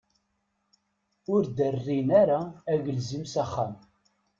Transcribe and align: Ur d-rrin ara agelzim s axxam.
Ur 1.33 1.41
d-rrin 1.55 2.09
ara 2.21 2.39
agelzim 2.71 3.23
s 3.27 3.35
axxam. 3.43 3.73